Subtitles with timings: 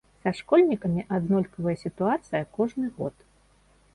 [0.21, 3.15] Са школьнікамі аднолькавая сітуацыя кожны год.